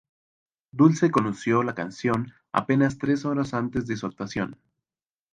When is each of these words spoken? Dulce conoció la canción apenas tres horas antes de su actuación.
Dulce 0.71 1.11
conoció 1.11 1.61
la 1.61 1.75
canción 1.75 2.33
apenas 2.51 2.97
tres 2.97 3.23
horas 3.23 3.53
antes 3.53 3.85
de 3.85 3.97
su 3.97 4.07
actuación. 4.07 4.57